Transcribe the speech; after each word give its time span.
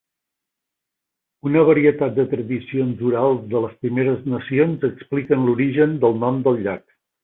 Una 1.49 1.61
varietat 1.67 2.15
de 2.21 2.25
tradicions 2.33 3.05
orals 3.11 3.45
de 3.55 3.63
les 3.67 3.79
Primeres 3.85 4.27
Nacions 4.37 4.91
expliquen 4.93 5.49
l'origen 5.51 5.99
del 6.05 6.23
nom 6.27 6.47
del 6.51 6.65
llac. 6.69 6.87